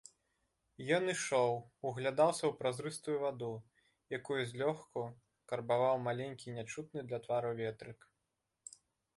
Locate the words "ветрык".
7.65-8.13